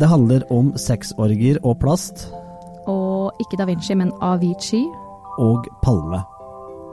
Det 0.00 0.08
handler 0.08 0.44
om 0.54 0.72
sexorgier 0.78 1.58
og 1.64 1.78
plast 1.82 2.28
Og 2.86 3.32
ikke 3.42 3.58
Da 3.58 3.64
Vinci, 3.68 3.94
men 3.94 4.12
Avicii. 4.22 4.84
og 5.38 5.66
palme. 5.82 6.20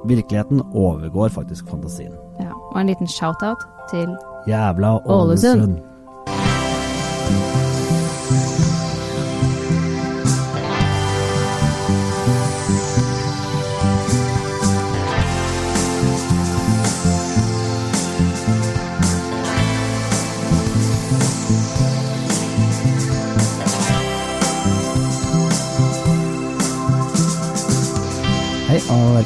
Virkeligheten 0.06 0.62
overgår 0.76 1.28
faktisk 1.30 1.70
fantasien. 1.70 2.12
Ja, 2.40 2.52
og 2.74 2.82
en 2.82 2.88
liten 2.88 3.08
shout-out 3.08 3.58
til 3.90 4.08
Jævla 4.48 4.92
Ålesund. 5.06 5.62
Ålesund. 5.62 5.80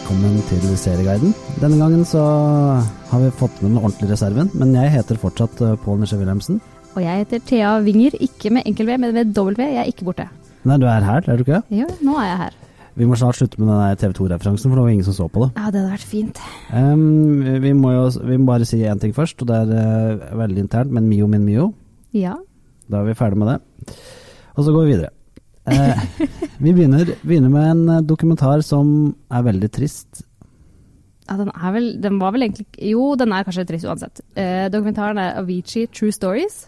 Velkommen 0.09 0.39
til 0.49 0.71
Serieguiden. 0.73 1.33
Denne 1.61 1.77
gangen 1.77 2.01
så 2.07 2.21
har 3.11 3.19
vi 3.21 3.27
fått 3.29 3.59
med 3.61 3.75
den 3.75 3.77
ordentlige 3.77 4.15
reserven, 4.15 4.47
men 4.57 4.71
jeg 4.73 4.89
heter 4.95 5.19
fortsatt 5.21 5.59
eh, 5.61 5.75
Pål 5.83 5.99
Nisje 6.01 6.17
Wilhelmsen. 6.17 6.57
Og 6.95 7.03
jeg 7.03 7.19
heter 7.19 7.43
Thea 7.45 7.75
Winger, 7.85 8.15
ikke 8.17 8.49
med 8.55 8.65
enkel 8.65 8.89
V, 8.89 8.95
men 8.97 9.13
med 9.13 9.37
V. 9.37 9.53
Jeg 9.61 9.77
er 9.83 9.91
ikke 9.91 10.07
borte. 10.07 10.25
Nei, 10.65 10.79
du 10.81 10.87
er 10.89 11.05
her, 11.05 11.21
er 11.29 11.37
du 11.37 11.43
ikke? 11.45 11.59
Jo, 11.69 11.85
nå 12.01 12.15
er 12.23 12.25
jeg 12.25 12.39
her. 12.39 12.57
Vi 12.97 13.05
må 13.05 13.19
snart 13.21 13.37
slutte 13.37 13.61
med 13.61 13.69
den 13.69 14.01
TV 14.01 14.15
2-referansen, 14.17 14.71
for 14.71 14.79
det 14.79 14.87
var 14.87 14.95
ingen 14.95 15.05
som 15.11 15.17
så 15.19 15.29
på 15.29 15.45
det. 15.45 15.51
Ja, 15.53 15.69
det 15.69 15.83
hadde 15.83 15.93
vært 15.93 16.09
fint. 16.15 16.41
Um, 16.73 17.45
vi, 17.67 17.75
må 17.77 17.93
jo, 17.93 18.09
vi 18.31 18.41
må 18.41 18.49
bare 18.49 18.65
si 18.65 18.81
én 18.81 19.03
ting 19.03 19.13
først, 19.13 19.45
og 19.45 19.51
det 19.51 19.61
er 19.61 20.17
uh, 20.25 20.39
veldig 20.41 20.65
internt, 20.65 20.95
men 20.97 21.05
Mio 21.11 21.29
min 21.29 21.45
Mio. 21.45 21.69
Ja. 22.17 22.33
Da 22.89 23.03
er 23.03 23.11
vi 23.11 23.19
ferdig 23.19 23.43
med 23.43 23.53
det. 23.53 23.93
Og 24.57 24.65
så 24.65 24.73
går 24.73 24.87
vi 24.87 24.95
videre. 24.95 25.13
Eh, 25.69 26.01
vi 26.59 26.73
begynner, 26.73 27.13
begynner 27.23 27.51
med 27.53 27.67
en 27.71 27.83
eh, 27.97 28.01
dokumentar 28.07 28.61
som 28.65 29.13
er 29.31 29.43
veldig 29.45 29.69
trist. 29.75 30.23
ja 31.29 31.37
den, 31.37 31.51
er 31.53 31.71
vel, 31.75 31.87
den 32.01 32.17
var 32.19 32.31
vel 32.33 32.47
egentlig 32.47 32.65
Jo, 32.91 33.11
den 33.19 33.31
er 33.35 33.43
kanskje 33.47 33.67
trist 33.69 33.85
uansett. 33.85 34.21
Eh, 34.35 34.67
dokumentaren 34.73 35.19
er 35.21 35.37
Avicii 35.41 35.87
True 35.93 36.11
Stories. 36.15 36.67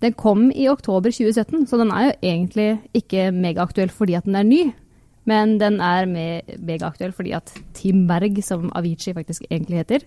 Den 0.00 0.14
kom 0.14 0.48
i 0.54 0.68
oktober 0.70 1.10
2017, 1.10 1.66
så 1.66 1.78
den 1.80 1.90
er 1.90 2.04
jo 2.08 2.12
egentlig 2.22 2.68
ikke 2.94 3.28
megaaktuell 3.34 3.90
fordi 3.90 4.14
at 4.14 4.24
den 4.28 4.36
er 4.38 4.46
ny. 4.46 4.60
Men 5.28 5.56
den 5.60 5.80
er 5.84 6.06
me- 6.08 6.56
megaaktuell 6.64 7.12
fordi 7.12 7.34
at 7.36 7.50
Tim 7.76 8.06
Berg, 8.08 8.38
som 8.46 8.70
Avicii 8.78 9.12
faktisk 9.16 9.42
egentlig 9.50 9.82
heter, 9.82 10.06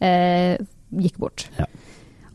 eh, 0.00 0.56
gikk 0.96 1.18
bort. 1.22 1.44
Ja. 1.58 1.66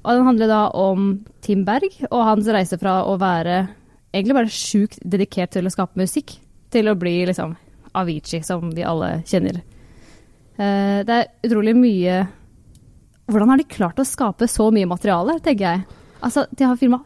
Og 0.06 0.16
den 0.18 0.26
handler 0.26 0.48
da 0.50 0.62
om 0.78 1.10
Tim 1.46 1.66
Berg 1.66 1.92
og 2.10 2.24
hans 2.26 2.48
reise 2.54 2.78
fra 2.82 3.02
å 3.06 3.18
være 3.22 3.68
egentlig 4.14 4.38
bare 4.38 4.54
sjukt 4.54 5.00
dedikert 5.04 5.54
til 5.56 5.68
å 5.68 5.74
skape 5.74 6.00
musikk, 6.00 6.36
til 6.72 6.92
å 6.92 6.98
bli 7.00 7.22
liksom 7.30 7.56
Avicii, 7.98 8.44
som 8.48 8.70
vi 8.72 8.86
alle 8.88 9.18
kjenner. 9.28 9.62
Uh, 10.56 11.02
det 11.08 11.16
er 11.16 11.30
utrolig 11.48 11.74
mye 11.80 12.22
Hvordan 13.32 13.52
har 13.54 13.60
de 13.62 13.66
klart 13.72 14.00
å 14.02 14.06
skape 14.08 14.48
så 14.52 14.66
mye 14.76 14.90
materiale, 14.90 15.38
tenker 15.40 15.64
jeg. 15.64 16.00
Altså, 16.20 16.44
de 16.52 16.66
har 16.68 16.76
filma 16.76 16.98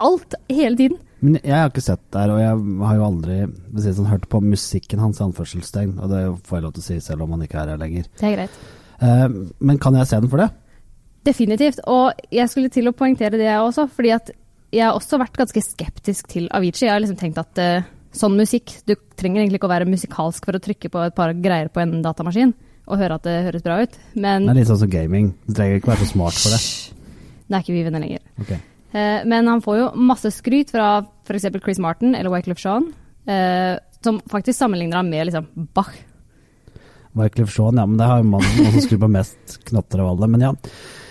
alt 0.00 0.36
hele 0.48 0.78
tiden. 0.78 1.00
Men 1.24 1.38
jeg 1.40 1.56
har 1.56 1.70
ikke 1.70 1.84
sett 1.84 2.02
det 2.12 2.20
her, 2.20 2.32
og 2.34 2.40
jeg 2.40 2.84
har 2.84 2.96
jo 2.98 3.04
aldri 3.06 3.36
sånn, 3.80 4.08
hørt 4.10 4.26
på 4.32 4.40
musikken 4.44 5.00
hans, 5.00 5.20
i 5.20 5.24
anførselstegn. 5.24 5.94
Og 6.02 6.12
det 6.12 6.22
får 6.48 6.58
jeg 6.58 6.64
lov 6.66 6.74
til 6.76 6.82
å 6.82 6.86
si 6.86 6.98
selv 7.04 7.24
om 7.24 7.34
han 7.36 7.44
ikke 7.46 7.60
er 7.62 7.72
her 7.72 7.80
lenger. 7.80 8.08
Det 8.20 8.28
er 8.28 8.34
greit. 8.34 8.58
Eh, 9.04 9.24
men 9.64 9.80
kan 9.82 9.96
jeg 9.96 10.10
se 10.10 10.20
den 10.20 10.32
for 10.32 10.42
det? 10.42 10.50
Definitivt. 11.24 11.80
Og 11.88 12.26
jeg 12.34 12.52
skulle 12.52 12.72
til 12.72 12.90
å 12.90 12.96
poengtere 12.96 13.38
det, 13.38 13.48
jeg 13.48 13.62
også. 13.62 13.86
fordi 13.88 14.12
at 14.16 14.34
jeg 14.74 14.84
har 14.88 14.98
også 14.98 15.18
vært 15.22 15.38
ganske 15.38 15.62
skeptisk 15.62 16.28
til 16.32 16.48
Avicii. 16.54 16.88
Jeg 16.88 16.94
har 16.94 17.02
liksom 17.02 17.18
tenkt 17.20 17.40
at 17.40 17.60
uh, 17.62 17.86
sånn 18.14 18.36
musikk 18.38 18.76
Du 18.88 18.94
trenger 19.18 19.42
egentlig 19.42 19.60
ikke 19.60 19.68
å 19.68 19.74
være 19.74 19.90
musikalsk 19.90 20.46
for 20.46 20.56
å 20.58 20.62
trykke 20.62 20.90
på 20.92 21.02
et 21.06 21.16
par 21.16 21.34
greier 21.38 21.70
på 21.72 21.82
en 21.82 22.00
datamaskin 22.04 22.54
og 22.84 23.00
høre 23.00 23.16
at 23.16 23.24
det 23.24 23.34
høres 23.46 23.62
bra 23.64 23.78
ut, 23.80 23.94
men 24.12 24.44
Det 24.44 24.52
er 24.52 24.58
litt 24.58 24.68
sånn 24.68 24.82
som 24.82 24.90
gaming. 24.92 25.30
Du 25.46 25.54
trenger 25.56 25.78
ikke 25.78 25.88
være 25.88 26.04
så 26.04 26.08
smart 26.10 26.36
for 26.36 26.52
det. 26.52 26.58
Det 27.48 27.56
er 27.56 27.62
ikke 27.64 27.76
vi 27.76 27.84
venner 27.86 28.02
lenger. 28.04 28.24
Okay. 28.42 28.58
Uh, 28.92 29.20
men 29.30 29.48
han 29.48 29.62
får 29.64 29.78
jo 29.78 29.86
masse 30.10 30.32
skryt 30.36 30.72
fra 30.74 30.88
f.eks. 31.24 31.48
Chris 31.64 31.80
Martin 31.80 32.12
eller 32.12 32.34
Wyclef 32.34 32.60
Jean, 32.60 32.90
uh, 33.30 33.80
som 34.04 34.20
faktisk 34.28 34.58
sammenligner 34.58 35.00
ham 35.00 35.08
med 35.08 35.30
liksom 35.30 35.48
Bach. 35.72 35.94
Wyclef 37.16 37.56
Jean, 37.56 37.80
ja, 37.80 37.86
men 37.88 37.96
det 37.96 38.10
har 38.10 38.20
jo 38.20 38.28
mannen 38.34 38.68
som 38.74 38.84
skrur 38.84 39.00
på 39.06 39.10
mest 39.16 39.56
knotter 39.70 40.04
av 40.04 40.12
alle. 40.12 40.28
Men 40.34 40.44
ja. 40.50 40.52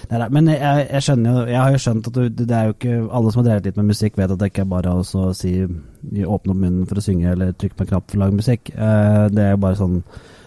Nei, 0.10 0.20
nei, 0.20 0.28
men 0.36 0.50
jeg, 0.52 0.86
jeg 0.90 1.06
skjønner 1.06 1.32
jo 1.32 1.42
Jeg 1.48 1.60
har 1.60 1.74
jo 1.74 1.82
skjønt 1.82 2.08
at 2.10 2.18
du, 2.18 2.24
det 2.44 2.56
er 2.58 2.68
jo 2.68 2.76
ikke 2.76 2.98
Alle 3.16 3.32
som 3.32 3.40
har 3.40 3.48
drevet 3.48 3.70
litt 3.70 3.80
med 3.80 3.90
musikk, 3.94 4.18
vet 4.20 4.34
at 4.34 4.42
det 4.42 4.50
ikke 4.52 4.66
er 4.66 4.72
bare 4.74 4.96
å 5.00 5.26
si 5.38 5.54
åpne 5.64 6.28
opp 6.36 6.48
munnen 6.52 6.86
for 6.90 7.00
å 7.00 7.04
synge 7.06 7.32
eller 7.32 7.56
trykke 7.56 7.80
på 7.80 7.86
en 7.86 7.92
knapp 7.94 8.10
for 8.10 8.20
å 8.20 8.24
lage 8.26 8.38
musikk. 8.38 8.70
Eh, 8.76 9.24
det 9.34 9.44
er 9.46 9.54
jo 9.56 9.62
bare 9.64 9.80
sånn 9.80 10.02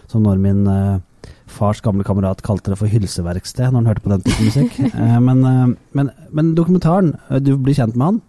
som 0.07 0.23
når 0.23 0.39
min 0.43 0.61
eh, 0.71 1.31
fars 1.51 1.81
gamle 1.83 2.05
kamerat 2.07 2.43
kalte 2.45 2.71
det 2.71 2.77
for 2.79 2.91
hylseverksted 2.91 3.71
når 3.71 3.81
han 3.81 3.89
hørte 3.91 4.05
på 4.05 4.13
den 4.13 4.25
type 4.27 4.47
musikk. 4.47 4.79
Eh, 5.07 5.19
men, 5.23 5.43
men, 5.97 6.11
men 6.31 6.53
dokumentaren, 6.55 7.15
du 7.43 7.55
blir 7.57 7.75
kjent 7.77 7.97
med 7.97 8.11
han? 8.11 8.21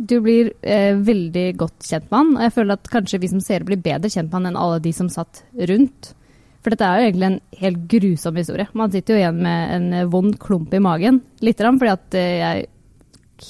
Du 0.00 0.16
blir 0.24 0.52
eh, 0.64 0.96
veldig 0.96 1.46
godt 1.60 1.84
kjent 1.84 2.08
med 2.08 2.16
han, 2.16 2.32
og 2.38 2.44
jeg 2.46 2.54
føler 2.56 2.78
at 2.78 2.90
kanskje 2.92 3.20
vi 3.20 3.30
som 3.34 3.44
seere 3.44 3.68
blir 3.68 3.82
bedre 3.84 4.08
kjent 4.08 4.30
med 4.30 4.38
han 4.38 4.50
enn 4.50 4.60
alle 4.60 4.80
de 4.80 4.92
som 4.96 5.10
satt 5.12 5.42
rundt. 5.68 6.14
For 6.60 6.72
dette 6.72 6.84
er 6.84 7.00
jo 7.00 7.08
egentlig 7.08 7.28
en 7.30 7.40
helt 7.62 7.80
grusom 7.88 8.36
historie. 8.36 8.68
Man 8.76 8.92
sitter 8.92 9.16
jo 9.16 9.22
igjen 9.22 9.40
med 9.44 9.74
en 9.76 9.88
eh, 9.96 10.08
vond 10.12 10.36
klump 10.40 10.74
i 10.76 10.82
magen. 10.82 11.22
lite 11.40 11.64
grann 11.64 11.80
fordi 11.80 11.94
at 11.94 12.16
eh, 12.20 12.36
jeg 12.40 12.66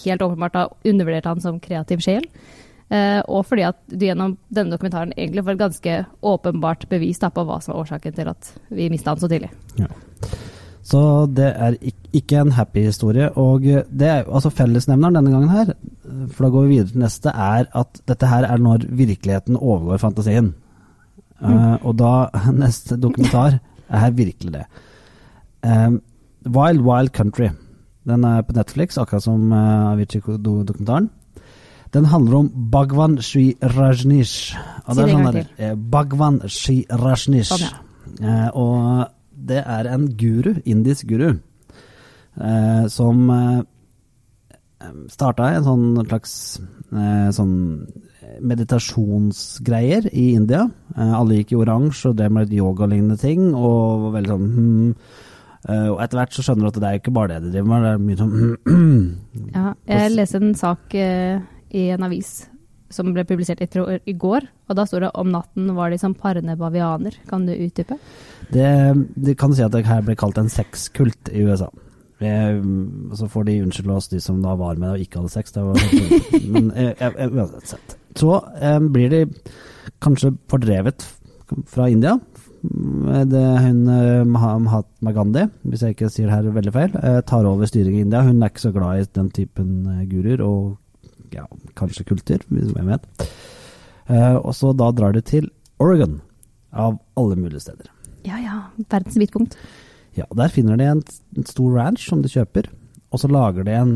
helt 0.05 0.23
åpenbart 0.23 0.59
har 0.59 0.75
undervurdert 0.87 1.27
han 1.27 1.43
som 1.43 1.59
kreativ 1.63 2.05
sjel. 2.05 2.29
Eh, 2.91 3.19
og 3.27 3.43
fordi 3.47 3.67
at 3.67 3.81
du 3.91 4.07
gjennom 4.07 4.37
denne 4.51 4.75
dokumentaren 4.75 5.15
egentlig 5.17 5.45
får 5.47 5.57
et 5.57 5.65
ganske 5.65 5.97
åpenbart 6.23 6.87
bevis 6.91 7.19
på 7.19 7.47
hva 7.47 7.59
som 7.63 7.75
er 7.75 7.83
årsaken 7.83 8.15
til 8.15 8.31
at 8.31 8.55
vi 8.71 8.89
mista 8.91 9.11
han 9.15 9.23
så 9.23 9.31
tidlig. 9.31 9.51
Så 10.87 11.27
det 11.31 11.51
er 11.51 11.77
ikke 12.15 12.41
en 12.41 12.55
happy 12.55 12.87
historie. 12.87 13.29
Og 13.39 13.63
det 13.63 14.07
er 14.07 14.27
altså 14.27 14.51
fellesnevneren 14.55 15.19
denne 15.19 15.35
gangen 15.35 15.53
her, 15.53 15.75
for 16.31 16.47
da 16.47 16.55
går 16.55 16.67
vi 16.67 16.75
videre 16.79 16.95
til 16.95 17.05
neste, 17.05 17.31
er 17.31 17.69
at 17.79 18.03
dette 18.11 18.31
her 18.31 18.47
er 18.47 18.63
når 18.63 18.87
virkeligheten 18.89 19.59
overgår 19.59 20.03
fantasien. 20.03 20.55
Eh, 21.41 21.77
og 21.87 21.97
da 21.99 22.29
neste 22.63 22.99
dokumentar 23.01 23.59
er 23.89 24.11
virkelig 24.17 24.53
det. 24.59 24.67
Eh, 25.65 25.91
Wild 26.47 26.85
Wild 26.87 27.13
Country. 27.17 27.51
Den 28.09 28.25
er 28.25 28.43
på 28.43 28.57
Netflix, 28.57 28.97
akkurat 28.99 29.23
som 29.23 29.53
uh, 29.53 29.93
Avicii-dokumentaren. 29.93 31.11
Den 31.93 32.05
handler 32.05 32.37
om 32.39 32.49
Bhagwan 32.73 33.19
Sri 33.23 33.57
Rajneesh. 33.61 34.57
Og 34.87 34.97
det 34.97 35.05
er 35.05 35.13
sånn 35.13 35.29
der, 35.35 35.49
eh, 35.59 35.75
Bhagwan 35.75 36.41
Sri 36.47 36.85
Rajneesh. 36.89 37.51
Sånn, 37.51 37.67
ja. 37.67 37.91
Eh, 38.21 38.49
og 38.55 39.11
det 39.35 39.63
er 39.67 39.89
en 39.91 40.07
guru, 40.17 40.55
indisk 40.65 41.09
guru, 41.11 41.35
eh, 42.41 42.87
som 42.89 43.31
eh, 43.31 43.63
starta 45.13 45.51
en 45.55 45.67
sånn 45.67 45.89
slags 46.07 46.35
eh, 46.93 47.29
sånn 47.37 47.57
meditasjonsgreier 48.41 50.09
i 50.13 50.31
India. 50.37 50.67
Eh, 50.97 51.13
alle 51.17 51.41
gikk 51.41 51.55
i 51.55 51.61
oransje 51.61 52.13
og 52.13 52.21
drev 52.21 52.33
med 52.35 52.49
litt 52.49 52.61
yoga-lignende 52.61 53.19
ting, 53.21 53.51
og 53.55 54.07
var 54.07 54.17
veldig 54.21 54.33
sånn 54.37 54.55
hmm. 54.55 54.95
Eh, 55.69 55.91
og 55.93 55.99
etter 56.01 56.17
hvert 56.17 56.33
så 56.33 56.41
skjønner 56.41 56.65
du 56.65 56.69
at 56.71 56.77
det 56.81 56.89
er 56.89 56.99
ikke 57.03 57.13
bare 57.13 57.35
det 57.35 57.51
de 57.51 57.51
driver 57.53 57.67
med, 57.69 57.83
det 57.85 57.91
er 57.91 57.99
mye 58.01 58.17
sånn 58.17 59.51
Ja, 59.59 59.65
jeg 59.91 60.15
leste 60.15 60.39
en 60.41 60.55
sak 60.57 60.95
eh, 60.97 61.43
i 61.77 61.83
en 61.93 62.07
avis 62.07 62.31
som 62.89 63.11
ble 63.13 63.27
publisert 63.29 63.61
i 63.61 64.15
går, 64.17 64.47
og 64.67 64.79
da 64.79 64.87
står 64.89 65.05
det 65.05 65.11
om 65.21 65.29
natten 65.31 65.69
var 65.77 65.93
de 65.93 65.99
som 66.01 66.17
parende 66.17 66.57
bavianer. 66.59 67.15
Kan 67.29 67.45
du 67.47 67.53
utdype? 67.53 68.01
Det, 68.51 68.71
de 69.21 69.37
kan 69.39 69.53
si 69.55 69.63
at 69.63 69.77
det 69.77 69.85
her 69.87 70.01
ble 70.07 70.17
kalt 70.19 70.41
en 70.41 70.49
sexkult 70.51 71.31
i 71.31 71.45
USA. 71.45 71.69
Eh, 72.21 72.59
så 73.17 73.29
får 73.33 73.47
de 73.49 73.61
unnskylde 73.65 73.97
oss, 73.97 74.11
de 74.13 74.21
som 74.21 74.43
da 74.45 74.55
var 74.61 74.81
med 74.81 74.95
og 74.95 75.05
ikke 75.05 75.23
hadde 75.23 75.33
sex. 75.33 75.55
Var, 75.57 75.81
men 76.53 76.71
eh, 76.77 77.17
uansett. 77.31 77.97
Så 78.19 78.35
eh, 78.61 78.81
blir 78.93 79.13
de 79.13 79.23
kanskje 80.05 80.35
fordrevet 80.51 81.07
fra 81.71 81.89
India. 81.91 82.19
Det, 82.61 83.41
hun 83.65 83.87
eh, 83.89 84.25
Mahatma 84.29 85.15
Gandhi, 85.17 85.47
hvis 85.65 85.85
jeg 85.87 85.97
ikke 85.97 86.11
sier 86.13 86.29
det 86.29 86.37
her 86.37 86.53
veldig 86.59 86.75
feil, 86.75 86.97
eh, 87.01 87.21
tar 87.25 87.49
over 87.49 87.69
styringen 87.71 88.03
i 88.03 88.05
India. 88.05 88.21
Hun 88.27 88.43
er 88.43 88.53
ikke 88.53 88.67
så 88.67 88.75
glad 88.75 89.01
i 89.01 89.09
den 89.17 89.31
typen 89.33 89.71
guruer, 90.11 90.43
og 90.45 91.33
ja, 91.33 91.47
kanskje 91.79 92.05
kulter, 92.11 92.45
hvis 92.53 92.75
hvem 92.77 92.93
vet. 92.93 93.31
Eh, 94.11 94.37
og 94.37 94.53
så 94.59 94.75
da 94.77 94.91
drar 94.93 95.17
de 95.17 95.25
til 95.25 95.49
Oregon, 95.81 96.19
av 96.71 96.99
alle 97.19 97.39
mulige 97.41 97.65
steder. 97.65 97.89
Ja 98.29 98.37
ja, 98.43 98.59
verdens 98.93 99.17
midtpunkt. 99.17 99.57
Ja, 100.17 100.27
Der 100.37 100.49
finner 100.49 100.77
de 100.77 100.85
en, 100.91 101.03
en 101.37 101.47
stor 101.47 101.77
ranch 101.79 102.09
som 102.09 102.23
de 102.23 102.29
kjøper, 102.29 102.71
og 103.11 103.21
så 103.23 103.29
lager 103.31 103.67
de 103.67 103.75
en 103.75 103.93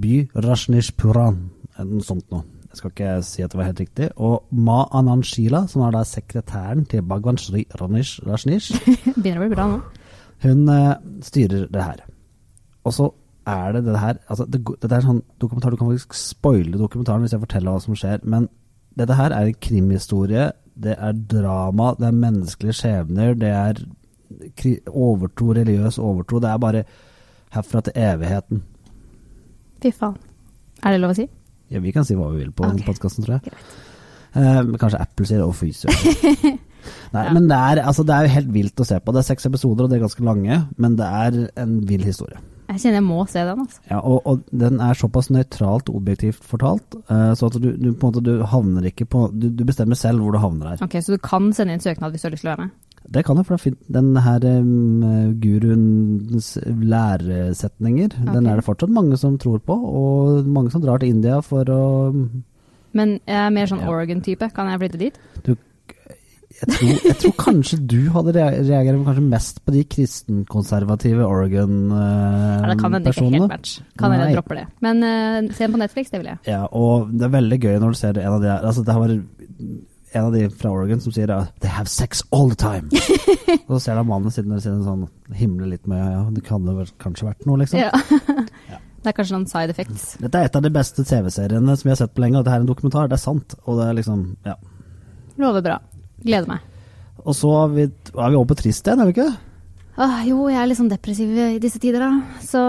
by, 0.00 0.28
Rajnishpuran, 0.34 1.50
eller 1.78 1.92
noe 1.96 2.04
sånt 2.06 2.30
noe. 2.30 2.44
Jeg 2.76 2.80
skal 2.82 2.92
ikke 2.92 3.12
si 3.24 3.42
at 3.42 3.52
det 3.52 3.56
var 3.56 3.68
helt 3.70 3.80
riktig. 3.80 4.06
Og 4.20 4.50
Ma 4.52 4.82
Ananshila, 4.92 5.62
som 5.70 5.86
er 5.86 5.94
da 5.94 6.02
sekretæren 6.04 6.84
til 6.84 7.00
Bhagwan 7.08 7.38
Shri 7.40 7.64
Ranish, 7.80 8.20
Rajnish, 8.26 8.74
Begynner 9.16 9.40
å 9.40 9.46
bli 9.46 9.54
bra 9.54 9.68
nå. 9.70 9.78
hun 10.44 10.68
uh, 10.68 10.98
styrer 11.24 11.70
det 11.72 11.86
her. 11.86 12.02
Og 12.84 12.92
så 12.92 13.08
er 13.48 13.72
det 13.72 13.84
det 13.86 13.96
her 14.02 14.18
altså 14.26 14.44
det, 14.50 14.60
det 14.82 14.90
er 14.92 15.04
sånn 15.06 15.22
dokumentar, 15.40 15.70
Du 15.70 15.78
kan 15.78 15.88
faktisk 15.88 16.16
spoile 16.18 16.76
dokumentaren 16.76 17.22
hvis 17.24 17.32
jeg 17.32 17.44
forteller 17.46 17.72
hva 17.72 17.84
som 17.86 17.96
skjer, 17.96 18.20
men 18.28 18.50
dette 18.98 19.16
her 19.16 19.32
er 19.32 19.48
en 19.48 19.60
krimhistorie. 19.68 20.50
Det 20.76 20.98
er 21.00 21.16
drama, 21.32 21.94
det 21.96 22.10
er 22.10 22.20
menneskelige 22.26 22.76
skjebner, 22.82 23.32
det 23.40 23.54
er 23.56 23.80
overtro, 24.90 25.52
religiøs 25.56 25.98
overtro. 25.98 26.40
Det 26.42 26.50
er 26.50 26.62
bare 26.62 26.84
herfra 27.56 27.82
til 27.86 27.92
evigheten. 27.96 28.62
Fy 29.82 29.92
faen. 29.92 30.16
Er 30.84 30.94
det 30.94 31.02
lov 31.02 31.14
å 31.14 31.18
si? 31.18 31.26
Ja, 31.72 31.80
vi 31.82 31.92
kan 31.94 32.06
si 32.06 32.14
hva 32.14 32.30
vi 32.32 32.44
vil 32.44 32.54
på 32.54 32.66
okay. 32.66 32.84
podkasten, 32.86 33.26
tror 33.26 33.38
jeg. 33.38 33.54
Eh, 34.36 34.62
kanskje 34.78 35.00
Apple 35.00 35.26
sier 35.26 35.42
'å, 35.42 35.52
fy 35.54 35.72
søren'. 35.72 36.58
Nei, 37.14 37.24
Ja. 37.24 37.32
men 37.32 37.48
det 37.48 37.56
er, 37.56 37.80
altså, 37.82 38.04
det 38.06 38.14
er 38.14 38.26
jo 38.26 38.34
helt 38.34 38.52
vilt 38.54 38.80
å 38.80 38.86
se 38.86 38.98
på. 39.00 39.12
Det 39.12 39.18
er 39.18 39.34
seks 39.34 39.46
episoder, 39.48 39.84
og 39.84 39.90
de 39.90 39.96
er 39.96 40.04
ganske 40.04 40.22
lange, 40.22 40.68
men 40.76 40.96
det 40.96 41.06
er 41.06 41.48
en 41.56 41.80
vill 41.88 42.04
historie. 42.04 42.38
Jeg 42.68 42.80
kjenner 42.82 42.98
jeg 42.98 43.06
må 43.06 43.26
se 43.30 43.42
den, 43.46 43.60
altså. 43.62 43.80
Ja, 43.90 43.98
og, 44.00 44.22
og 44.26 44.42
den 44.50 44.80
er 44.82 44.98
såpass 44.98 45.30
nøytralt 45.30 45.90
objektivt 45.90 46.42
fortalt, 46.44 46.96
uh, 47.10 47.32
så 47.38 47.46
at 47.46 47.58
du, 47.62 47.72
du 47.78 47.92
på 47.92 48.08
en 48.08 48.12
måte 48.12 48.24
du 48.26 48.42
havner 48.44 48.88
ikke 48.90 49.06
på 49.06 49.26
du, 49.34 49.48
du 49.54 49.64
bestemmer 49.64 49.98
selv 49.98 50.22
hvor 50.22 50.34
du 50.34 50.38
havner 50.42 50.74
her. 50.74 50.82
Ok, 50.82 50.98
Så 51.02 51.14
du 51.14 51.22
kan 51.22 51.52
sende 51.54 51.74
inn 51.74 51.82
søknad 51.82 52.10
hvis 52.14 52.22
du 52.22 52.28
har 52.28 52.34
lyst 52.34 52.42
til 52.46 52.50
å 52.50 52.54
være 52.56 52.66
med? 52.66 52.74
Det 53.12 53.22
kan 53.26 53.38
jeg, 53.38 53.46
for 53.46 53.56
det 53.56 53.62
fint. 53.62 53.78
den 53.92 54.16
her 54.18 54.44
um, 54.58 55.36
guruens 55.42 56.56
læresetninger, 56.64 58.16
den 58.32 58.46
er 58.46 58.58
det 58.58 58.66
fortsatt 58.66 58.90
mange 58.90 59.18
som 59.20 59.38
tror 59.38 59.58
på, 59.62 59.76
og 59.76 60.46
mange 60.46 60.72
som 60.74 60.82
drar 60.82 60.98
til 61.02 61.14
India 61.14 61.40
for 61.44 61.64
å 61.70 61.84
Men 62.96 63.18
jeg 63.26 63.36
er 63.36 63.50
mer 63.52 63.66
sånn 63.70 63.84
Ja. 63.84 63.92
Oregon-type. 63.92 64.50
Kan 64.56 64.70
jeg 64.72 64.80
flytte 64.80 64.98
dit? 64.98 65.18
jeg 66.56 66.68
tror, 66.72 66.92
jeg 67.04 67.16
tror 67.20 67.34
kanskje 67.36 67.76
du 67.84 67.98
hadde 68.14 68.32
reagert 68.36 69.02
kanskje 69.04 69.24
mest 69.28 69.58
på 69.64 69.74
de 69.74 69.82
kristenkonservative 69.84 71.26
Ja, 72.00 72.70
det 72.70 72.78
kan 72.80 72.94
hende 72.96 73.10
ikke 73.12 73.26
Oregon-personene. 73.26 73.40
helt 73.42 73.52
match. 73.52 73.74
Kan 73.98 74.14
hende 74.14 74.30
jeg 74.30 74.38
dropper 74.38 74.60
det. 74.62 74.66
Men 74.86 75.04
uh, 75.04 75.52
se 75.52 75.66
den 75.66 75.76
på 75.76 75.82
Netflix, 75.82 76.10
det 76.10 76.22
vil 76.22 76.30
jeg. 76.32 76.38
Ja, 76.48 76.62
og 76.72 77.12
det 77.12 77.28
er 77.28 77.34
veldig 77.36 77.60
gøy 77.60 77.76
når 77.82 77.92
du 77.92 78.00
ser 78.00 78.22
en 78.22 78.32
av 78.32 78.40
de 78.40 78.50
her 78.50 78.64
altså 78.64 78.86
Det 78.86 78.96
var 78.96 79.14
en 80.16 80.28
av 80.28 80.34
de 80.34 80.46
fra 80.50 80.72
Oregon 80.72 81.00
som 81.00 81.12
sier 81.14 81.28
'they 81.28 81.70
have 81.70 81.88
sex 81.88 82.22
all 82.32 82.50
the 82.50 82.56
time'. 82.56 82.90
og 83.68 83.76
så 83.76 83.80
ser 83.84 83.96
du 83.96 84.02
mannen 84.08 84.30
sitte 84.30 84.48
der 84.48 84.72
og 84.72 84.84
sånn, 84.84 85.08
himle 85.34 85.68
litt 85.70 85.86
med 85.86 86.00
ja, 86.00 86.24
det 86.32 86.44
kan 86.44 86.66
det 86.66 86.90
kanskje 87.02 87.28
vært 87.30 87.46
noe, 87.46 87.62
liksom. 87.62 87.80
Ja. 88.72 88.80
Det 89.06 89.12
er 89.12 89.14
kanskje 89.20 89.36
noen 89.36 89.46
side 89.46 89.70
effects. 89.70 90.16
Dette 90.18 90.38
er 90.38 90.48
et 90.48 90.56
av 90.58 90.62
de 90.64 90.70
beste 90.74 91.04
TV-seriene 91.06 91.76
som 91.78 91.86
vi 91.86 91.92
har 91.92 91.98
sett 92.00 92.14
på 92.16 92.24
lenge, 92.24 92.40
og 92.40 92.44
dette 92.44 92.56
er 92.56 92.64
en 92.64 92.66
dokumentar. 92.66 93.06
Det 93.06 93.14
er 93.14 93.22
sant. 93.22 93.54
Og 93.62 93.78
det 93.78 93.84
er 93.86 93.94
liksom, 94.00 94.24
ja. 94.42 94.56
Lover 95.38 95.62
bra. 95.62 95.76
Gleder 96.24 96.48
meg. 96.50 96.64
Og 97.22 97.36
så 97.38 97.52
er 97.60 97.68
vi, 97.76 97.84
er 97.86 98.32
vi 98.32 98.38
over 98.40 98.48
på 98.50 98.56
trist 98.58 98.88
igjen, 98.88 99.04
er 99.04 99.06
vi 99.06 99.14
ikke? 99.14 99.28
Åh, 99.96 100.16
jo, 100.28 100.42
jeg 100.52 100.60
er 100.60 100.76
sånn 100.76 100.90
depressiv 100.92 101.30
i 101.40 101.56
disse 101.62 101.78
tider, 101.80 102.02
da. 102.04 102.40
Så 102.44 102.60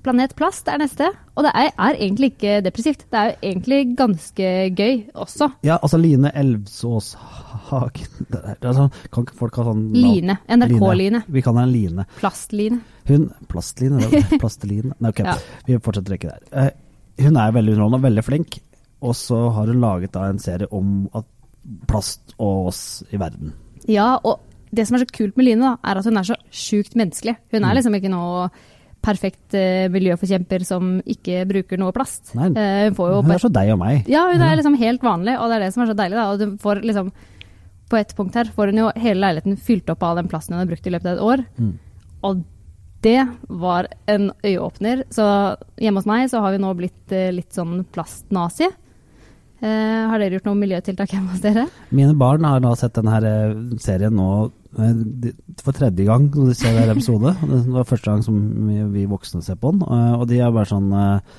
Planet 0.00 0.32
Plast 0.38 0.68
er 0.72 0.80
neste. 0.80 1.10
Og 1.36 1.44
det 1.44 1.50
er, 1.52 1.68
er 1.76 1.98
egentlig 1.98 2.30
ikke 2.32 2.54
depressivt. 2.64 3.04
Det 3.12 3.20
er 3.20 3.28
jo 3.34 3.50
egentlig 3.50 3.80
ganske 3.98 4.52
gøy 4.72 4.94
også. 5.12 5.50
Ja, 5.66 5.76
altså 5.76 6.00
Line 6.00 6.32
Elvsås 6.32 7.10
Hagen 7.68 8.30
sånn, 8.64 8.88
Kan 9.12 9.26
ikke 9.26 9.36
folk 9.36 9.60
ha 9.60 9.66
sånn 9.68 9.84
Line. 9.92 10.38
NRK-line. 10.48 11.22
Vi 11.28 11.44
kan 11.44 11.60
ha 11.60 11.66
en 11.68 11.74
Line. 11.74 12.08
Plastline. 12.16 12.80
Hun 13.10 13.28
Plastline? 13.52 14.08
Plasteline? 14.40 14.96
Nei, 14.96 15.12
ok. 15.12 15.24
Ja. 15.28 15.36
Vi 15.68 15.78
fortsetter 15.84 16.16
ikke 16.16 16.32
der. 16.32 16.48
Eh, 16.64 17.24
hun 17.28 17.36
er 17.36 17.52
veldig 17.60 17.76
underholdende 17.76 18.00
og 18.00 18.08
veldig 18.08 18.24
flink, 18.24 18.60
og 19.04 19.16
så 19.20 19.44
har 19.52 19.68
hun 19.68 19.84
laget 19.84 20.16
da 20.16 20.28
en 20.32 20.40
serie 20.40 20.72
om 20.72 21.02
plast 21.90 22.32
og 22.38 22.70
oss 22.72 22.82
i 23.12 23.20
verden. 23.20 23.52
Ja, 23.88 24.14
og 24.24 24.47
det 24.74 24.86
som 24.86 24.96
er 24.96 25.04
så 25.04 25.10
kult 25.12 25.36
med 25.36 25.46
Line, 25.46 25.60
da, 25.62 25.76
er 25.84 25.98
at 26.00 26.04
hun 26.04 26.16
er 26.20 26.26
så 26.28 26.36
sjukt 26.50 26.94
menneskelig. 26.98 27.36
Hun 27.52 27.62
Mm. 27.62 27.70
er 27.70 27.74
liksom 27.78 27.94
ikke 27.98 28.10
noe 28.10 28.50
perfekt 29.00 29.54
eh, 29.54 29.88
miljøforkjemper 29.94 30.64
som 30.66 31.00
ikke 31.06 31.44
bruker 31.48 31.78
noe 31.78 31.92
plast. 31.94 32.34
Nei. 32.34 32.48
Eh, 32.50 32.88
hun 32.88 32.94
får 32.98 33.10
jo 33.12 33.22
Hun 33.22 33.30
er 33.30 33.38
så 33.38 33.52
deg 33.52 33.70
og 33.72 33.78
meg. 33.78 34.04
Ja, 34.10 34.24
hun 34.32 34.42
er 34.42 34.56
liksom 34.58 34.76
helt 34.78 35.00
vanlig, 35.02 35.38
og 35.38 35.48
det 35.48 35.56
er 35.56 35.64
det 35.66 35.72
som 35.74 35.82
er 35.84 35.92
så 35.92 35.96
deilig. 35.96 36.16
da. 36.18 36.30
Og 36.32 36.38
du 36.38 36.56
får 36.58 36.82
liksom, 36.84 37.12
på 37.88 37.96
et 38.00 38.14
punkt 38.16 38.34
her 38.34 38.44
får 38.44 38.66
hun 38.72 38.76
jo 38.82 38.90
hele 38.96 39.20
leiligheten 39.22 39.56
fylt 39.56 39.88
opp 39.90 40.02
av 40.02 40.16
den 40.16 40.28
plasten 40.28 40.52
hun 40.54 40.60
har 40.66 40.66
brukt 40.66 40.86
i 40.86 40.90
løpet 40.90 41.06
av 41.06 41.16
et 41.16 41.22
år. 41.22 41.44
Mm. 41.58 41.78
Og 42.24 42.44
det 43.00 43.28
var 43.48 43.86
en 44.08 44.32
øyeåpner. 44.42 45.04
Så 45.14 45.56
hjemme 45.78 46.02
hos 46.02 46.06
meg 46.10 46.28
så 46.28 46.40
har 46.42 46.50
vi 46.52 46.58
nå 46.58 46.74
blitt 46.76 47.12
eh, 47.14 47.30
litt 47.32 47.54
sånn 47.54 47.84
plastnazi. 47.94 48.66
Eh, 49.62 50.06
har 50.10 50.18
dere 50.22 50.36
gjort 50.38 50.44
noen 50.50 50.60
miljøtiltak 50.62 51.10
hjemme 51.14 51.32
hos 51.32 51.40
dere? 51.42 51.64
Mine 51.90 52.14
barn 52.18 52.44
har 52.46 52.60
nå 52.62 52.74
sett 52.78 52.94
denne 52.94 53.78
serien 53.82 54.14
nå 54.14 54.50
for 54.76 55.72
tredje 55.72 56.04
gang 56.04 56.28
når 56.34 56.50
de 56.50 56.56
ser 56.58 56.74
hver 56.76 56.92
episode. 56.92 57.34
Det 57.52 57.74
var 57.74 57.88
første 57.88 58.10
gang 58.10 58.24
som 58.24 58.40
vi, 58.68 58.80
vi 58.94 59.06
voksne 59.10 59.42
ser 59.44 59.60
på 59.60 59.72
den, 59.74 59.84
eh, 59.86 60.14
og 60.18 60.26
de 60.30 60.42
er 60.42 60.54
bare 60.54 60.68
sånn 60.68 60.90
eh, 60.92 61.36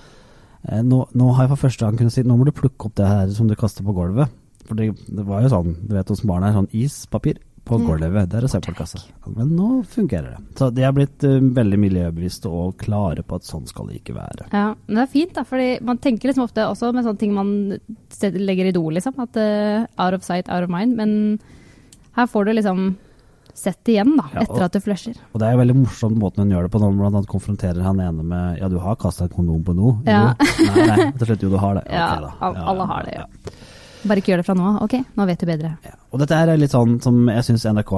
eh, 0.69 0.81
nå, 0.85 1.03
nå 1.13 1.33
har 1.35 1.45
jeg 1.45 1.53
for 1.53 1.67
første 1.67 1.85
gang 1.85 1.99
kunnet 1.99 2.15
si 2.15 2.25
Nå 2.25 2.39
må 2.39 2.47
du 2.47 2.55
plukke 2.55 2.89
opp 2.89 2.97
det 2.97 3.09
her 3.09 3.29
som 3.35 3.49
du 3.49 3.57
kaster 3.59 3.85
på 3.85 3.95
gulvet. 3.95 4.33
For 4.65 4.77
det, 4.77 4.91
det 5.09 5.25
var 5.25 5.45
jo 5.45 5.53
sånn, 5.53 5.77
du 5.81 5.95
vet 5.97 6.09
hos 6.11 6.25
barn 6.29 6.45
er 6.45 6.57
sånn 6.57 6.69
ispapir 6.77 7.39
på 7.69 7.77
gulvet. 7.83 8.29
Det 8.29 8.39
er 8.39 8.47
søppelkassa. 8.49 9.01
Men 9.35 9.51
nå 9.57 9.67
fungerer 9.89 10.35
det. 10.35 10.43
Så 10.57 10.69
de 10.73 10.85
er 10.85 10.93
blitt 10.95 11.25
uh, 11.25 11.37
veldig 11.57 11.79
miljøbevisste 11.81 12.49
og 12.49 12.77
klare 12.81 13.23
på 13.25 13.37
at 13.37 13.45
sånn 13.45 13.67
skal 13.69 13.89
det 13.89 13.99
ikke 13.99 14.15
være. 14.17 14.47
Ja, 14.53 14.71
men 14.87 14.97
det 14.97 15.03
er 15.05 15.11
fint, 15.11 15.35
da, 15.37 15.43
fordi 15.47 15.69
man 15.85 16.01
tenker 16.01 16.31
liksom 16.31 16.47
ofte 16.47 16.65
også 16.65 16.91
med 16.95 17.05
sånne 17.05 17.21
ting 17.21 17.35
man 17.35 17.51
legger 18.49 18.69
i 18.69 18.75
do, 18.75 18.83
liksom. 18.93 19.19
At 19.21 19.37
uh, 19.37 19.85
out 20.01 20.17
of 20.17 20.25
sight, 20.25 20.49
out 20.49 20.65
of 20.65 20.73
mind. 20.73 20.97
Men 20.97 21.39
her 22.17 22.29
får 22.29 22.49
du 22.49 22.55
liksom 22.57 22.89
sett 23.53 23.83
igjen, 23.87 24.15
da, 24.17 24.25
Ja, 24.33 24.39
og- 24.41 24.49
etter 24.55 24.63
at 24.65 24.71
du 24.73 24.79
flusher. 24.79 25.15
Og 25.33 25.39
det 25.39 25.47
er 25.47 25.51
jo 25.57 25.63
veldig 25.63 25.75
morsomt 25.85 26.17
måten 26.17 26.37
hun 26.45 26.51
gjør 26.51 26.63
det 26.63 26.71
på, 26.71 26.79
når 26.79 27.11
hun 27.11 27.25
konfronterer 27.25 27.81
han 27.83 27.99
ene 27.99 28.23
med 28.23 28.59
Ja, 28.59 28.67
du 28.67 28.77
har 28.79 28.95
kasta 28.95 29.25
et 29.25 29.31
kondom 29.33 29.63
på 29.63 29.75
noe? 29.75 30.01
Ja. 30.05 30.33
Jo. 30.39 30.65
Nei, 30.75 30.85
nei, 30.87 31.11
til 31.17 31.27
slutt 31.27 31.41
jo, 31.41 31.49
du 31.49 31.57
har 31.57 31.75
det. 31.75 31.83
Ja, 31.91 32.15
Ok 32.15 32.21
da. 32.21 32.33
al- 32.41 32.55
alle 32.55 32.85
har 32.87 33.03
det, 33.03 33.13
ja. 33.13 33.25
Bare 34.07 34.21
ikke 34.21 34.31
gjør 34.31 34.37
det 34.37 34.45
fra 34.45 34.53
nå 34.55 34.63
av. 34.63 34.83
Ok, 34.85 34.93
nå 35.17 35.25
vet 35.27 35.39
du 35.39 35.45
bedre. 35.45 35.77
Ja. 35.83 35.91
Og 36.13 36.19
dette 36.21 36.31
er 36.31 36.55
litt 36.57 36.71
sånn 36.71 37.01
som 37.03 37.27
jeg 37.27 37.43
syns 37.43 37.65
NRK 37.67 37.91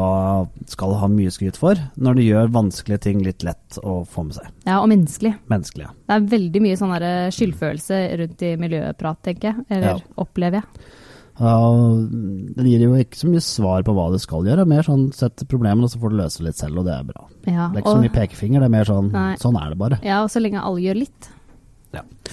skal 0.68 0.96
ha 0.98 1.08
mye 1.08 1.30
skryt 1.30 1.56
for, 1.56 1.76
når 1.96 2.16
de 2.18 2.24
gjør 2.26 2.50
vanskelige 2.50 3.00
ting 3.02 3.20
litt 3.22 3.44
lett 3.44 3.78
å 3.84 4.02
få 4.10 4.24
med 4.26 4.34
seg. 4.34 4.48
Ja, 4.66 4.80
og 4.82 4.90
menneskelig. 4.90 5.36
Menneskelig, 5.48 5.86
ja. 5.86 5.92
Det 6.10 6.16
er 6.18 6.26
veldig 6.40 6.62
mye 6.66 6.80
sånn 6.82 6.96
skyldfølelse 7.38 8.18
rundt 8.18 8.42
i 8.42 8.56
miljøprat, 8.58 9.22
tenker 9.22 9.52
jeg. 9.52 9.66
Eller 9.70 9.88
Ja. 9.88 9.98
opplever 10.18 10.64
jeg. 10.64 10.64
Ja, 11.40 11.56
den 12.58 12.68
gir 12.68 12.84
jo 12.84 12.94
ikke 13.00 13.18
så 13.18 13.30
mye 13.32 13.42
svar 13.42 13.84
på 13.88 13.94
hva 13.96 14.10
du 14.12 14.18
skal 14.22 14.44
gjøre, 14.46 14.66
mer 14.68 14.84
sånn 14.86 15.08
sett 15.16 15.44
problemene, 15.48 15.88
og 15.88 15.94
så 15.94 16.02
får 16.02 16.10
du 16.14 16.18
løse 16.20 16.42
det 16.42 16.50
litt 16.52 16.60
selv, 16.60 16.82
og 16.82 16.86
det 16.90 16.94
er 16.98 17.04
bra. 17.08 17.28
Ja, 17.48 17.70
Det 17.72 17.80
er 17.80 17.84
ikke 17.86 17.96
så 17.96 18.04
mye 18.04 18.16
pekefinger, 18.18 18.60
det 18.60 18.68
er 18.70 18.76
mer 18.78 18.90
sånn 18.92 19.12
Nei. 19.14 19.36
sånn 19.42 19.58
er 19.62 19.70
det 19.70 19.78
bare. 19.78 20.00
ja, 20.04 20.22
og 20.24 20.30
så 20.30 20.42
lenge 20.44 20.62
alle 20.62 20.84
gjør 20.84 21.00
litt. 21.06 21.30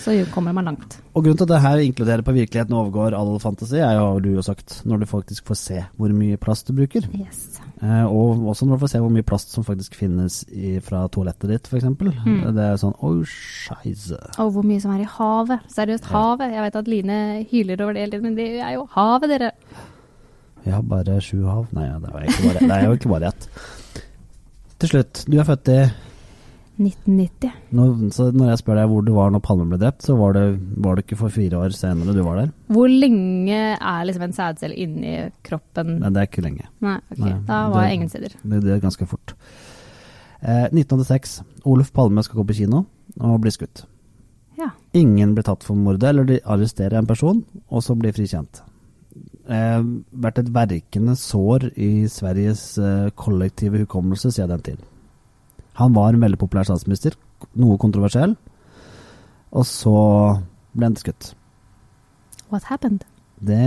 Så 0.03 0.15
kommer 0.35 0.55
man 0.57 0.71
langt. 0.71 0.99
Og 1.13 1.25
grunnen 1.25 1.39
til 1.41 1.47
at 1.49 1.53
det 1.53 1.61
her 1.65 1.83
inkluderer 1.85 2.23
på 2.27 2.35
virkeligheten 2.37 2.75
og 2.77 2.87
overgår 2.87 3.17
all 3.19 3.33
fantasi, 3.43 3.81
er 3.83 3.97
jo, 3.99 4.05
har 4.15 4.23
du 4.25 4.29
jo 4.33 4.45
sagt, 4.47 4.81
når 4.89 5.03
du 5.03 5.07
faktisk 5.11 5.49
får 5.51 5.59
se 5.61 5.83
hvor 5.99 6.15
mye 6.15 6.39
plast 6.41 6.71
du 6.71 6.77
bruker. 6.79 7.09
Yes. 7.19 7.61
Eh, 7.83 8.05
og 8.07 8.47
også 8.51 8.67
når 8.67 8.79
du 8.79 8.85
får 8.85 8.93
se 8.95 9.03
hvor 9.05 9.13
mye 9.15 9.27
plast 9.27 9.55
som 9.55 9.67
faktisk 9.67 9.99
finnes 9.99 10.41
i, 10.51 10.79
fra 10.85 11.05
toalettet 11.13 11.53
ditt, 11.53 11.69
f.eks. 11.71 11.87
Mm. 11.91 12.41
Det 12.57 12.65
er 12.65 12.81
sånn 12.81 12.97
oh, 13.05 13.21
scheisse. 13.29 14.19
Og 14.39 14.55
hvor 14.57 14.67
mye 14.67 14.83
som 14.83 14.95
er 14.97 15.05
i 15.05 15.13
havet. 15.19 15.69
Seriøst, 15.75 16.09
Ja. 16.09 16.17
havet. 16.17 16.57
Jeg 16.57 16.67
vet 16.67 16.81
at 16.83 16.91
Line 16.91 17.21
hyler 17.51 17.85
over 17.85 17.99
det 17.99 18.23
men 18.23 18.37
det 18.39 18.51
er 18.61 18.75
jo 18.79 18.89
havet, 18.95 19.31
dere. 19.31 19.53
Vi 20.65 20.73
har 20.75 20.83
bare 20.83 21.21
sju 21.23 21.45
hav. 21.47 21.69
Nei, 21.73 21.87
det 21.89 22.71
er 22.71 22.85
jo 22.89 22.97
ikke 22.99 23.13
bare 23.13 23.31
ett. 23.33 23.49
Til 24.79 24.91
slutt, 24.93 25.25
du 25.27 25.39
er 25.39 25.47
født 25.49 25.71
i 25.75 25.79
1990. 26.79 27.51
når, 27.75 27.95
så 28.15 28.29
når 28.33 28.51
jeg 28.53 28.59
spør 28.63 28.79
deg 28.81 28.89
hvor 28.93 29.03
du 29.07 29.13
var 29.17 29.31
når 29.35 29.43
Palme 29.45 29.67
ble 29.69 29.79
drept, 29.83 30.03
så 30.07 30.15
var 30.19 30.33
det, 30.37 30.45
var 30.79 30.95
det 30.97 31.05
ikke 31.07 31.19
for 31.19 31.35
fire 31.35 31.59
år 31.65 31.75
senere 31.75 32.15
du 32.15 32.23
var 32.23 32.37
der? 32.43 32.53
Hvor 32.71 32.89
lenge 32.89 33.59
er 33.79 34.05
liksom 34.07 34.23
en 34.29 34.33
sædcelle 34.37 34.77
inni 34.79 35.17
kroppen? 35.47 35.99
Nei, 36.01 36.11
det 36.15 36.23
er 36.23 36.31
ikke 36.31 36.45
lenge. 36.47 36.69
Nei, 36.85 36.97
ok. 37.11 37.19
Nei, 37.19 37.33
da 37.49 37.59
var 37.69 37.81
det- 37.83 37.89
jeg 37.89 37.95
ingen 37.99 38.09
steder. 38.15 38.37
Det, 38.43 38.63
det 38.65 38.73
er 38.77 38.81
ganske 38.87 39.07
fort. 39.11 39.35
Eh, 40.43 40.69
1986. 40.71 41.43
Olof 41.67 41.93
Palme 41.93 42.23
skal 42.23 42.39
gå 42.43 42.47
på 42.47 42.55
kino 42.63 42.85
og 43.21 43.41
bli 43.43 43.51
skutt. 43.51 43.85
Ja. 44.59 44.71
Ingen 44.95 45.35
blir 45.35 45.45
tatt 45.47 45.63
for 45.67 45.75
mordet, 45.79 46.03
eller 46.11 46.25
de 46.25 46.41
arresterer 46.45 46.99
en 46.99 47.07
person, 47.07 47.45
og 47.71 47.83
så 47.83 47.95
blir 47.99 48.13
frikjent. 48.15 48.63
Eh, 49.49 49.83
vært 50.15 50.39
et 50.43 50.51
verkende 50.53 51.15
sår 51.17 51.71
i 51.79 52.07
Sveriges 52.11 52.77
eh, 52.79 53.09
kollektive 53.17 53.79
hukommelse 53.85 54.31
siden 54.35 54.51
den 54.57 54.61
tid. 54.67 54.79
Han 55.79 55.95
var 55.95 56.15
en 56.15 56.25
veldig 56.25 56.41
populær 56.41 56.67
statsminister, 56.67 57.15
noe 57.59 57.79
kontroversiell, 57.81 58.35
og 59.55 59.65
så 59.69 59.95
ble 60.75 60.91
han 60.91 60.99
skutt. 60.99 61.33
What 62.53 62.67
happened? 62.71 63.05
Det, 63.39 63.59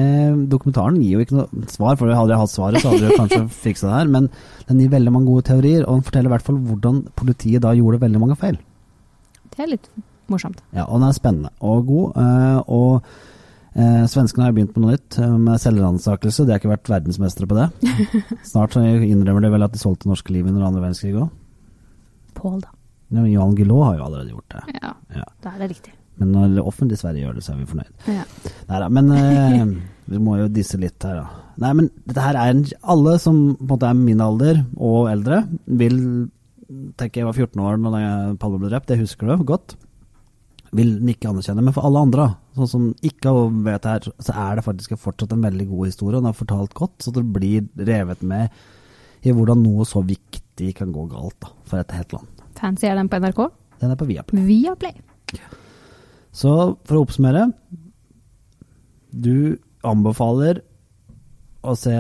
dokumentaren 0.52 0.98
gir 1.00 1.16
jo 1.16 1.24
ikke 1.24 1.38
noe 1.38 1.66
svar, 1.72 1.96
for 1.96 2.12
hadde 2.12 2.34
jeg 2.34 2.42
hatt 2.42 2.52
svaret, 2.52 2.84
så 2.84 2.92
hadde 2.92 3.08
jeg 3.08 3.20
kanskje 3.22 3.42
fiksa 3.66 3.88
det 3.88 3.98
her. 4.02 4.12
Men 4.12 4.28
den 4.68 4.82
gir 4.84 4.92
veldig 4.92 5.14
mange 5.16 5.32
gode 5.32 5.48
teorier, 5.48 5.86
og 5.86 6.00
den 6.00 6.08
forteller 6.10 6.32
i 6.32 6.34
hvert 6.36 6.48
fall 6.50 6.60
hvordan 6.68 7.02
politiet 7.20 7.64
da 7.64 7.72
gjorde 7.78 8.02
veldig 8.04 8.22
mange 8.24 8.38
feil. 8.42 8.60
Det 9.52 9.64
er 9.64 9.72
litt 9.72 9.88
morsomt. 10.32 10.60
Ja, 10.76 10.86
og 10.88 11.00
den 11.00 11.08
er 11.10 11.16
spennende 11.16 11.54
og 11.64 11.86
god. 11.88 12.20
eh, 12.20 12.60
og 12.72 13.08
eh, 13.76 14.04
svenskene 14.12 14.48
har 14.50 14.56
begynt 14.56 14.76
med 14.76 14.84
noe 14.86 14.98
nytt, 14.98 15.20
eh, 15.20 15.38
med 15.48 15.64
selvransakelse. 15.64 16.46
De 16.48 16.54
har 16.54 16.60
ikke 16.62 16.74
vært 16.74 16.92
verdensmestere 16.92 17.48
på 17.52 17.60
det. 17.60 17.70
Snart 18.52 18.76
så 18.76 18.84
innrømmer 18.84 19.44
de 19.48 19.54
vel 19.56 19.68
at 19.68 19.76
de 19.76 19.82
solgte 19.82 20.12
norske 20.12 20.36
liv 20.36 20.48
under 20.52 20.68
andre 20.68 20.84
verdenskrig 20.84 21.16
òg. 21.16 21.32
Pål, 22.34 22.62
da. 22.62 22.70
Ja, 23.12 23.22
men 23.22 23.32
Johan 23.32 23.56
Guillou 23.56 23.82
har 23.84 23.98
jo 23.98 24.06
allerede 24.06 24.32
gjort 24.32 24.50
det. 24.56 24.78
Ja, 24.82 24.94
Ja. 25.16 25.24
da 25.44 25.50
er 25.56 25.60
det 25.60 25.70
riktig. 25.76 25.94
Men 26.18 26.32
når 26.36 26.56
det 26.56 26.64
offentlige 26.64 27.00
Sverige 27.02 27.26
gjør 27.26 27.36
det, 27.36 27.44
så 27.44 27.54
er 27.54 27.58
vi 27.58 27.66
fornøyd. 27.66 27.94
Ja. 28.08 28.24
Neida, 28.70 28.90
men 28.90 29.12
eh, 29.12 29.66
vi 30.12 30.18
må 30.22 30.38
jo 30.38 30.48
disse 30.48 30.78
litt 30.80 31.02
her, 31.04 31.16
da. 31.16 31.30
Nei, 31.58 31.74
men 31.74 31.90
dette 32.08 32.22
her 32.24 32.36
er 32.40 32.50
en 32.54 32.66
Alle 32.84 33.18
som 33.20 33.56
på 33.58 33.62
en 33.64 33.68
måte 33.68 33.90
er 33.90 33.94
min 33.98 34.22
alder 34.22 34.66
og 34.78 35.10
eldre, 35.12 35.42
vil 35.68 36.30
tenke 36.98 37.20
jeg 37.20 37.26
var 37.28 37.34
14 37.34 37.60
år 37.60 37.78
jeg- 38.00 38.40
Palme 38.40 38.60
ble 38.60 38.70
drept, 38.70 38.88
det 38.88 39.00
husker 39.00 39.28
du 39.38 39.44
godt. 39.44 39.76
Vil 40.74 41.00
ikke 41.12 41.28
anerkjenne. 41.30 41.62
Men 41.64 41.74
for 41.74 41.84
alle 41.84 42.00
andre, 42.00 42.36
sånn 42.56 42.70
som 42.70 42.94
ikke 43.04 43.34
vet 43.66 43.84
her, 43.84 44.00
så 44.20 44.32
er 44.34 44.56
det 44.56 44.64
faktisk 44.64 44.96
fortsatt 44.98 45.34
en 45.34 45.42
veldig 45.42 45.68
god 45.70 45.86
historie. 45.88 46.16
og 46.18 46.24
Den 46.24 46.30
er 46.30 46.34
fortalt 46.46 46.74
godt, 46.74 46.98
så 47.00 47.12
det 47.12 47.26
blir 47.34 47.68
revet 47.78 48.22
med 48.24 48.50
i 49.24 49.32
hvordan 49.32 49.62
noe 49.62 49.84
så 49.84 50.02
viktig 50.06 50.41
kan 50.78 50.92
gå 50.94 51.08
galt 51.10 51.34
da, 51.42 51.50
for 51.66 51.82
et 51.82 51.92
helt 51.98 52.14
land. 52.14 52.28
Fancy 52.62 52.86
er 52.86 52.96
den 53.00 53.10
på 53.10 53.18
NRK. 53.18 53.40
Den 53.82 53.92
er 53.96 53.98
på 53.98 54.06
Viaplay. 54.06 54.44
Viaplay. 54.46 54.94
Så 56.32 56.52
for 56.86 57.00
å 57.00 57.02
oppsummere. 57.08 57.48
Du 59.12 59.58
anbefaler 59.84 60.62
å 61.66 61.74
se 61.78 61.96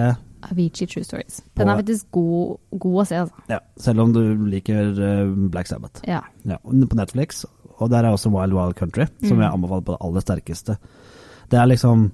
Avicii 0.48 0.88
True 0.90 1.06
Stories. 1.06 1.42
Den 1.58 1.70
er 1.70 1.82
faktisk 1.82 2.08
god, 2.16 2.56
god 2.82 2.96
å 3.04 3.06
se, 3.10 3.18
altså. 3.26 3.44
ja, 3.52 3.60
Selv 3.78 4.06
om 4.06 4.14
du 4.16 4.22
liker 4.50 4.94
eh, 4.98 5.34
Black 5.54 5.70
Sabbath. 5.70 6.02
Ja. 6.08 6.22
Ja, 6.50 6.58
på 6.64 6.98
Netflix. 6.98 7.44
Og 7.82 7.90
der 7.94 8.06
er 8.08 8.14
også 8.16 8.32
Wild 8.34 8.54
Wild 8.58 8.78
Country, 8.80 9.06
som 9.26 9.38
Mm. 9.38 9.44
jeg 9.44 9.52
anbefaler 9.54 9.86
på 9.86 9.94
det 9.98 10.02
aller 10.08 10.22
sterkeste. 10.26 10.78
Det 11.52 11.60
er 11.60 11.66
liksom 11.70 12.12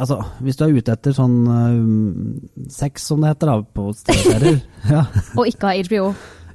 Altså, 0.00 0.16
hvis 0.40 0.56
du 0.56 0.62
er 0.64 0.74
ute 0.78 0.92
etter 0.96 1.12
sånn 1.16 1.34
um, 1.44 2.36
sex, 2.72 3.04
som 3.10 3.20
det 3.20 3.34
heter 3.34 3.50
da, 3.50 3.56
på 3.76 3.90
TV-serier 4.08 4.60
ja. 4.94 5.02
Og 5.36 5.50
ikke 5.50 5.68
har 5.74 5.82
HBO. 5.90 6.06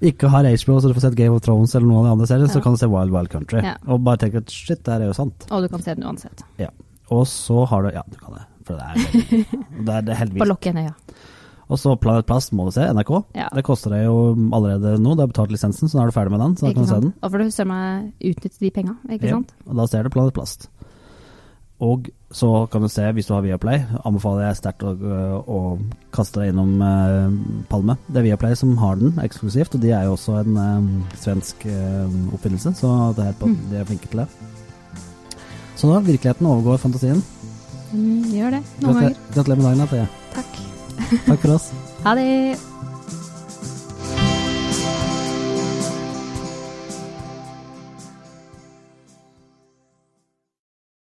Ikke 0.05 0.29
har 0.33 0.47
HBO, 0.49 0.79
så 0.81 0.89
du 0.89 0.95
får 0.97 1.05
sett 1.07 1.17
Game 1.19 1.35
of 1.37 1.43
Thrones 1.45 1.75
eller 1.77 1.87
noen 1.87 2.01
av 2.01 2.07
de 2.09 2.13
andre 2.17 2.29
seriene, 2.31 2.49
så 2.51 2.63
kan 2.65 2.73
du 2.75 2.81
se 2.81 2.89
Wild 2.91 3.13
Wild 3.13 3.29
Country. 3.31 3.61
Ja. 3.63 3.75
Og 3.85 4.01
bare 4.05 4.19
tenke 4.25 4.41
at 4.41 4.49
shit, 4.51 4.81
det 4.83 4.91
her 4.95 5.05
er 5.05 5.11
jo 5.13 5.15
sant. 5.17 5.45
Og 5.53 5.61
du 5.63 5.69
kan 5.71 5.85
se 5.85 5.93
den 5.95 6.07
uansett. 6.09 6.41
Ja. 6.61 6.71
Og 7.13 7.23
så 7.29 7.63
har 7.69 7.85
du 7.85 7.93
Ja, 7.95 8.01
du 8.09 8.17
kan 8.17 8.33
det. 8.39 8.43
For 8.65 8.81
det 8.81 8.85
er 8.89 8.97
veldig 8.97 9.61
Det 9.85 9.93
er 9.99 10.05
det 10.09 10.13
På 10.15 10.19
heldigvis. 10.23 10.49
lokk 10.49 10.65
igjen 10.67 10.81
øya. 10.83 10.93
Og 11.65 11.79
så 11.81 11.93
Planet 12.01 12.25
Plast 12.29 12.51
må 12.53 12.65
du 12.67 12.73
se, 12.75 12.83
NRK. 12.93 13.11
Ja. 13.37 13.47
Det 13.53 13.63
koster 13.65 13.93
deg 13.95 14.03
jo 14.05 14.17
allerede 14.53 14.97
nå, 15.01 15.13
du 15.17 15.21
har 15.23 15.29
betalt 15.31 15.53
lisensen, 15.53 15.89
så 15.89 15.97
nå 15.97 16.03
er 16.03 16.11
du 16.11 16.17
ferdig 16.17 16.33
med 16.35 16.43
den. 16.43 16.57
Så 16.59 16.67
da 16.67 16.73
kan 16.75 16.85
du 16.85 16.89
se 16.91 16.99
den. 17.05 17.13
Og 17.21 17.31
for 17.33 17.41
du 17.41 17.53
søren 17.53 17.71
meg 17.71 18.33
utnytte 18.33 18.61
de 18.61 18.69
penga, 18.75 18.97
ikke 19.09 19.29
Ja, 19.31 19.37
sant? 19.39 19.53
og 19.69 19.79
da 19.79 19.87
ser 19.89 20.05
du 20.05 20.11
Planet 20.13 20.35
Plast. 20.37 20.67
Og 21.85 22.09
så 22.35 22.49
kan 22.71 22.83
du 22.83 22.89
se, 22.91 23.05
hvis 23.15 23.29
du 23.29 23.31
har 23.31 23.43
Viaplay, 23.45 23.79
anbefaler 24.03 24.49
jeg 24.49 24.57
sterkt 24.59 24.83
å, 24.83 24.91
å 25.47 25.59
kaste 26.15 26.41
deg 26.41 26.51
innom 26.51 26.73
eh, 26.83 27.37
Palme. 27.71 27.95
Det 28.09 28.19
er 28.19 28.25
Viaplay 28.27 28.57
som 28.59 28.73
har 28.81 28.99
den 28.99 29.15
eksklusivt, 29.23 29.77
og 29.77 29.83
de 29.85 29.93
er 29.95 30.03
jo 30.09 30.17
også 30.17 30.35
en 30.41 30.59
eh, 30.59 31.15
svensk 31.21 31.63
eh, 31.71 32.17
oppfinnelse, 32.35 32.75
så 32.81 32.91
det 33.15 33.29
er 33.29 33.39
på, 33.39 33.47
Mm. 33.53 33.57
de 33.71 33.79
er 33.79 33.87
flinke 33.87 34.11
til 34.11 34.23
det. 34.25 34.27
Så 35.79 35.87
da, 35.93 35.99
virkeligheten 36.03 36.47
overgår 36.51 36.77
fantasien. 36.83 37.23
Mm, 37.93 38.23
gjør 38.35 38.57
det. 38.57 38.63
Noen 38.83 38.99
ganger. 38.99 39.17
gratulerer 39.35 39.61
med 39.61 39.67
dagen, 39.71 39.87
Thea. 39.87 40.07
Takk. 40.35 40.61
Takk 41.31 41.39
for 41.45 41.55
oss. 41.55 41.71
Ha 42.05 42.13
det. 42.19 42.25